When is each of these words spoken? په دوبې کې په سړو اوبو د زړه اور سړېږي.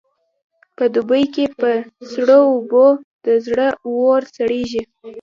په 0.77 0.83
دوبې 0.93 1.23
کې 1.33 1.45
په 1.59 1.69
سړو 2.11 2.39
اوبو 2.53 2.87
د 3.25 3.27
زړه 3.45 3.67
اور 3.87 4.21
سړېږي. 4.35 4.83